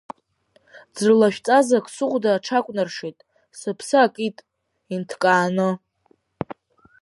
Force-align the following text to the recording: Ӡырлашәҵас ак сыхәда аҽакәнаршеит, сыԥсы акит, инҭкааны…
Ӡырлашәҵас 0.95 1.67
ак 1.77 1.85
сыхәда 1.95 2.31
аҽакәнаршеит, 2.33 3.17
сыԥсы 3.59 3.97
акит, 4.05 4.37
инҭкааны… 4.93 5.69